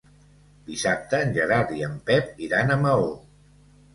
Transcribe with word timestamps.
Dissabte 0.69 1.19
en 1.25 1.35
Gerard 1.35 1.75
i 1.81 1.85
en 1.89 1.93
Pep 2.09 2.41
iran 2.47 2.75
a 2.77 2.81
Maó. 2.87 3.07